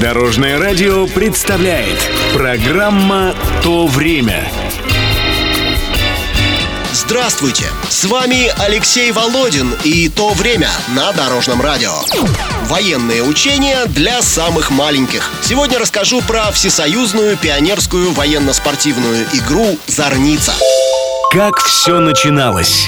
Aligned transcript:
Дорожное 0.00 0.58
радио 0.58 1.06
представляет 1.06 1.98
Программа 2.32 3.34
«То 3.62 3.86
время» 3.86 4.50
Здравствуйте! 6.94 7.66
С 7.90 8.06
вами 8.06 8.50
Алексей 8.62 9.12
Володин 9.12 9.74
и 9.84 10.08
«То 10.08 10.30
время» 10.30 10.70
на 10.94 11.12
Дорожном 11.12 11.60
радио. 11.60 11.92
Военные 12.62 13.22
учения 13.22 13.84
для 13.88 14.22
самых 14.22 14.70
маленьких. 14.70 15.30
Сегодня 15.42 15.78
расскажу 15.78 16.22
про 16.22 16.50
всесоюзную 16.50 17.36
пионерскую 17.36 18.12
военно-спортивную 18.12 19.26
игру 19.34 19.78
«Зорница». 19.86 20.54
Как 21.30 21.58
все 21.58 22.00
начиналось? 22.00 22.86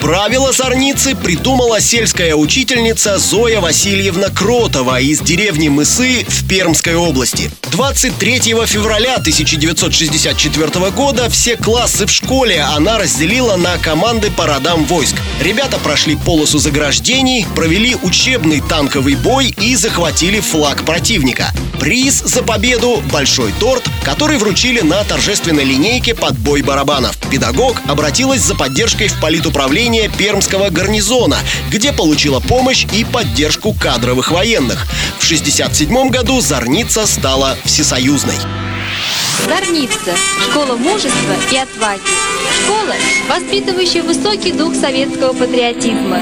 Правила 0.00 0.50
зорницы 0.50 1.14
придумала 1.14 1.78
сельская 1.78 2.34
учительница 2.34 3.18
Зоя 3.18 3.60
Васильевна 3.60 4.30
Кротова 4.30 4.98
из 4.98 5.20
деревни 5.20 5.68
Мысы 5.68 6.24
в 6.26 6.48
Пермской 6.48 6.94
области. 6.94 7.50
23 7.70 8.38
февраля 8.66 9.16
1964 9.16 10.90
года 10.90 11.28
все 11.28 11.56
классы 11.56 12.06
в 12.06 12.10
школе 12.10 12.60
она 12.62 12.98
разделила 12.98 13.56
на 13.56 13.76
команды 13.76 14.30
по 14.30 14.46
родам 14.46 14.84
войск. 14.86 15.16
Ребята 15.42 15.78
прошли 15.78 16.16
полосу 16.16 16.58
заграждений, 16.58 17.46
провели 17.54 17.94
учебный 18.02 18.62
танковый 18.62 19.16
бой 19.16 19.54
и 19.60 19.76
захватили 19.76 20.40
флаг 20.40 20.82
противника. 20.84 21.52
Приз 21.78 22.22
за 22.22 22.42
победу– 22.42 23.02
большой 23.12 23.52
торт, 23.58 23.84
который 24.04 24.36
вручили 24.36 24.80
на 24.80 25.02
торжественной 25.02 25.64
линейке 25.64 26.14
под 26.14 26.36
бой 26.38 26.60
барабанов. 26.60 27.16
Педагог 27.30 27.80
обратилась 27.88 28.42
за 28.42 28.54
поддержкой 28.54 29.08
в 29.08 29.18
политуправление 29.18 29.89
Пермского 30.08 30.70
гарнизона, 30.70 31.38
где 31.70 31.92
получила 31.92 32.40
помощь 32.40 32.86
и 32.92 33.04
поддержку 33.04 33.72
кадровых 33.72 34.30
военных. 34.30 34.86
В 35.18 35.24
1967 35.24 36.10
году 36.10 36.40
Зорница 36.40 37.06
стала 37.06 37.56
всесоюзной. 37.64 38.36
Зорница– 39.46 40.14
школа 40.50 40.76
мужества 40.76 41.34
и 41.50 41.56
отваги. 41.56 42.00
Школа, 42.62 42.94
воспитывающая 43.28 44.02
высокий 44.02 44.52
дух 44.52 44.74
советского 44.74 45.32
патриотизма. 45.32 46.20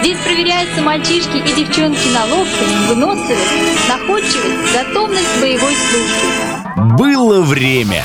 Здесь 0.00 0.18
проверяются 0.24 0.80
мальчишки 0.80 1.36
и 1.36 1.52
девчонки 1.54 2.08
на 2.14 2.24
ловкость, 2.26 2.88
выносливость, 2.88 3.88
находчивость, 3.88 4.72
готовность 4.72 5.26
к 5.36 5.40
боевой 5.40 5.74
службе. 5.90 6.96
Было 6.96 7.42
время. 7.42 8.04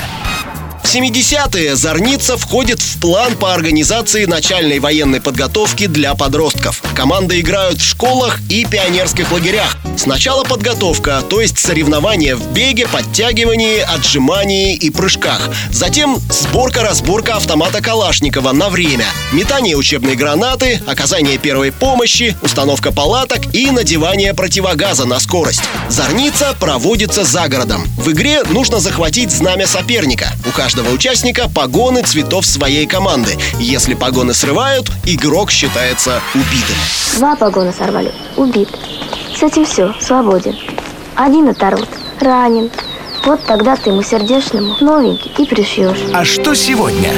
В 0.96 0.98
70-е 0.98 1.76
Зорница 1.76 2.38
входит 2.38 2.82
в 2.82 3.02
план 3.02 3.36
по 3.36 3.54
организации 3.54 4.24
начальной 4.24 4.80
военной 4.80 5.20
подготовки 5.20 5.88
для 5.88 6.16
подростков. 6.16 6.82
Команды 6.96 7.42
играют 7.42 7.82
в 7.82 7.86
школах 7.86 8.40
и 8.48 8.64
пионерских 8.64 9.30
лагерях. 9.34 9.76
Сначала 9.98 10.46
подготовка, 10.46 11.22
то 11.30 11.42
есть 11.42 11.60
соревнования 11.60 12.38
в 12.38 12.54
беге, 12.54 12.88
подтягивании, 12.88 13.80
отжимании 13.80 14.74
и 14.74 14.90
прыжках. 14.90 15.50
Затем 15.70 16.18
сборка-разборка 16.30 17.36
автомата 17.36 17.82
Калашникова 17.82 18.54
на 18.54 18.70
время. 18.70 19.06
Метание 19.34 19.76
учебной 19.76 20.16
гранаты, 20.16 20.82
оказание 20.88 21.38
первой 21.38 21.74
помощи, 21.74 22.38
установка 22.42 22.94
палаток 22.94 23.54
и 23.54 23.70
надевание 23.70 24.34
противогаза 24.34 25.04
на 25.04 25.20
скорость. 25.20 25.64
Зорница 25.90 26.56
проводится 26.58 27.26
за 27.26 27.50
городом. 27.50 27.84
В 27.98 28.12
игре 28.12 28.44
нужно 28.44 28.80
захватить 28.80 29.32
знамя 29.32 29.68
соперника. 29.68 30.32
У 30.46 30.52
каждого 30.52 30.85
участника 30.94 31.50
погоны 31.50 32.04
цветов 32.04 32.46
своей 32.46 32.86
команды. 32.86 33.38
Если 33.60 33.94
погоны 33.94 34.34
срывают, 34.34 34.92
игрок 35.06 35.52
считается 35.52 36.22
убитым. 36.34 36.76
Два 37.18 37.36
погона 37.36 37.72
сорвали. 37.72 38.12
Убит. 38.36 38.70
С 39.36 39.44
этим 39.44 39.66
все, 39.66 39.94
свободен. 40.00 40.56
Один 41.16 41.50
оторвут, 41.50 41.90
ранен. 42.20 42.70
Вот 43.26 43.44
тогда 43.46 43.76
ты 43.76 43.90
ему 43.90 44.04
сердечному 44.04 44.76
новенький 44.82 45.32
и 45.38 45.46
пришьешь. 45.46 45.98
А 46.14 46.24
что 46.24 46.54
сегодня? 46.54 47.12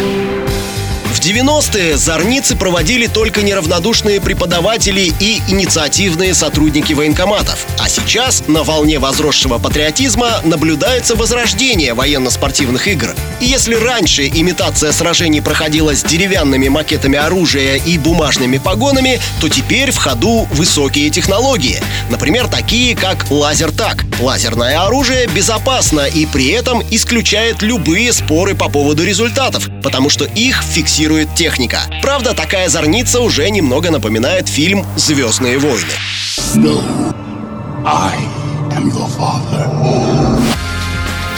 В 1.14 1.20
90-е 1.20 1.98
зорницы 1.98 2.56
проводили 2.56 3.08
только 3.08 3.42
неравнодушные 3.42 4.20
преподаватели 4.20 5.14
и 5.20 5.42
инициативные 5.48 6.34
сотрудники 6.34 6.94
военкоматов. 6.94 7.66
А 7.80 7.88
сейчас 7.88 8.44
на 8.48 8.64
волне 8.64 9.00
возросшего 9.00 9.58
патриотизма 9.58 10.42
наблюдается 10.44 11.16
возрождение 11.16 11.94
военно-спортивных 11.94 12.88
игр. 12.90 13.16
И 13.40 13.46
если 13.46 13.76
раньше 13.76 14.28
имитация 14.28 14.92
сражений 14.92 15.42
проходила 15.42 15.96
с 15.96 16.04
деревянными 16.04 16.68
макетами 16.68 17.18
оружия 17.18 17.76
и 17.78 17.98
бумажными 17.98 18.58
погонами, 18.58 19.20
то 19.40 19.48
теперь 19.48 19.92
в 19.92 19.98
ходу 19.98 20.48
высокие 20.52 21.10
технологии. 21.10 21.82
Например, 22.10 22.48
такие 22.48 22.96
как 22.96 23.32
лазер-так. 23.32 24.06
Лазерное 24.20 24.82
оружие 24.82 25.28
безопасно 25.28 26.02
и 26.02 26.26
при 26.26 26.50
этом 26.50 26.84
исключает 26.92 27.62
любые 27.62 28.12
споры 28.12 28.56
по 28.56 28.68
поводу 28.70 29.06
результатов, 29.06 29.70
потому 29.82 30.10
что 30.10 30.26
их 30.26 30.64
фиксирует 30.98 31.36
техника. 31.36 31.82
Правда, 32.02 32.34
такая 32.34 32.70
зорница 32.70 33.20
уже 33.20 33.48
немного 33.52 33.92
напоминает 33.92 34.48
фильм 34.48 34.84
«Звездные 34.96 35.60
войны». 35.60 35.94
No, 36.56 36.82
I 37.86 38.18
am 38.72 38.92
your 38.92 39.08
father. 39.16 40.42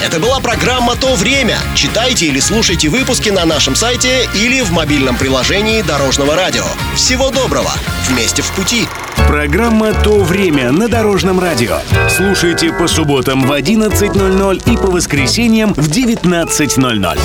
Это 0.02 0.18
была 0.22 0.40
программа 0.40 0.96
«То 0.96 1.14
время». 1.16 1.58
Читайте 1.76 2.28
или 2.28 2.40
слушайте 2.40 2.88
выпуски 2.88 3.32
на 3.32 3.44
нашем 3.44 3.76
сайте 3.76 4.30
или 4.34 4.62
в 4.62 4.72
мобильном 4.72 5.18
приложении 5.18 5.82
Дорожного 5.82 6.38
радио. 6.38 6.64
Всего 6.96 7.30
доброго! 7.30 7.72
Вместе 8.08 8.42
в 8.42 8.50
пути! 8.52 8.88
Программа 9.28 9.94
«То 9.94 10.22
время» 10.22 10.72
на 10.72 10.88
Дорожном 10.88 11.38
радио. 11.38 11.80
Слушайте 12.10 12.72
по 12.72 12.88
субботам 12.88 13.46
в 13.46 13.52
11.00 13.52 14.72
и 14.72 14.78
по 14.78 14.88
воскресеньям 14.88 15.74
в 15.74 15.90
19.00. 15.90 17.20